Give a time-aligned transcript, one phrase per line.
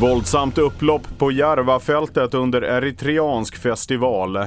[0.00, 4.38] Våldsamt upplopp på Järvafältet under eritreansk festival.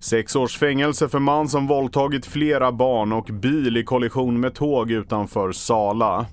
[0.00, 4.90] Sex års fängelse för man som våldtagit flera barn och bil i kollision med tåg
[4.90, 6.26] utanför Sala.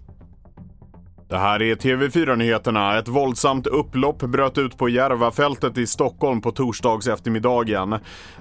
[1.29, 2.97] Det här är TV4-nyheterna.
[2.99, 7.95] Ett våldsamt upplopp bröt ut på Järvafältet i Stockholm på torsdags eftermiddagen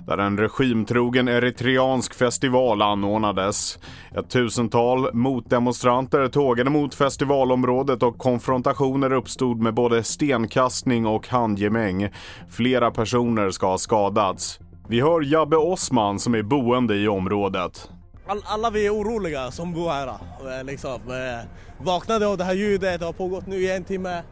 [0.06, 3.78] där en regimtrogen eritreansk festival anordnades.
[4.14, 12.08] Ett tusental motdemonstranter tågade mot festivalområdet och konfrontationer uppstod med både stenkastning och handgemäng.
[12.50, 14.60] Flera personer ska ha skadats.
[14.88, 17.90] Vi hör Jabbe Osman som är boende i området.
[18.30, 20.06] All, alla vi är oroliga som bor här.
[20.06, 21.00] Eh, liksom.
[21.10, 21.46] Eh,
[21.84, 24.22] vaknade av det här ljudet, det har pågått nu i en timme.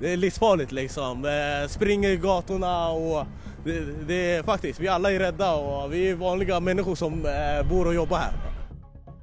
[0.00, 1.24] Det är livsfarligt liksom.
[1.24, 3.26] Eh, springer i gatorna och
[3.64, 7.22] det, det är faktiskt, vi alla är rädda och vi är vanliga människor som
[7.70, 8.47] bor och jobbar här.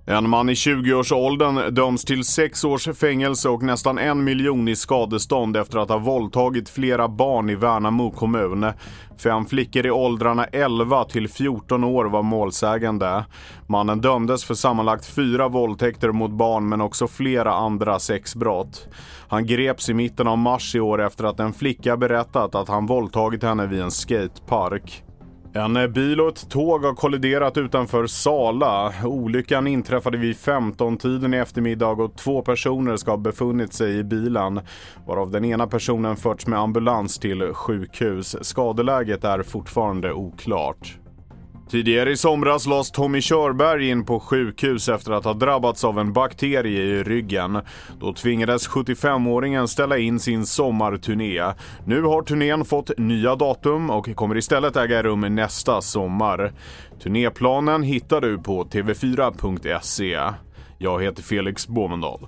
[0.08, 5.58] En man i 20-årsåldern döms till sex års fängelse och nästan en miljon i skadestånd
[5.58, 8.72] efter att ha våldtagit flera barn i Värnamo kommun.
[9.24, 13.26] Fem flickor i åldrarna 11 till 14 år var målsägande.
[13.68, 18.88] Mannen dömdes för sammanlagt fyra våldtäkter mot barn men också flera andra sexbrott.
[19.28, 22.86] Han greps i mitten av mars i år efter att en flicka berättat att han
[22.86, 25.05] våldtagit henne vid en skatepark.
[25.56, 28.94] En eh, bil och ett tåg har kolliderat utanför Sala.
[29.04, 34.62] Olyckan inträffade vid 15-tiden i eftermiddag och två personer ska ha befunnit sig i bilen.
[35.08, 38.36] Varav den ena personen förts med ambulans till sjukhus.
[38.42, 40.98] Skadeläget är fortfarande oklart.
[41.70, 46.14] Tidigare i somras lades Tommy Körberg in på sjukhus efter att ha drabbats av en
[46.14, 47.62] bakterie i ryggen.
[48.00, 51.54] Då tvingades 75-åringen ställa in sin sommarturné.
[51.86, 56.54] Nu har turnén fått nya datum och kommer istället äga rum nästa sommar.
[57.04, 60.20] Turnéplanen hittar du på tv4.se.
[60.78, 62.28] Jag heter Felix Båmendal.